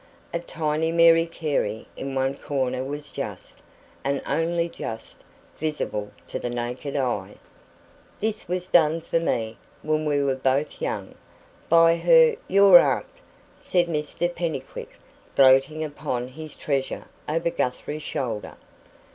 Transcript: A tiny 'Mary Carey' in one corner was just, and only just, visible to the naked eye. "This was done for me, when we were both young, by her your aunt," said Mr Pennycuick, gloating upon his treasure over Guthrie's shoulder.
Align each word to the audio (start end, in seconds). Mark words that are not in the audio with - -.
A 0.33 0.39
tiny 0.39 0.91
'Mary 0.91 1.27
Carey' 1.27 1.87
in 1.95 2.15
one 2.15 2.35
corner 2.35 2.83
was 2.83 3.11
just, 3.11 3.59
and 4.03 4.19
only 4.25 4.67
just, 4.67 5.23
visible 5.59 6.09
to 6.27 6.39
the 6.39 6.49
naked 6.49 6.95
eye. 6.95 7.35
"This 8.19 8.47
was 8.47 8.67
done 8.67 9.01
for 9.01 9.19
me, 9.19 9.59
when 9.83 10.03
we 10.05 10.23
were 10.23 10.33
both 10.33 10.81
young, 10.81 11.13
by 11.69 11.97
her 11.97 12.35
your 12.47 12.79
aunt," 12.79 13.05
said 13.57 13.85
Mr 13.85 14.27
Pennycuick, 14.33 14.97
gloating 15.35 15.83
upon 15.83 16.29
his 16.29 16.55
treasure 16.55 17.05
over 17.29 17.51
Guthrie's 17.51 18.01
shoulder. 18.01 18.55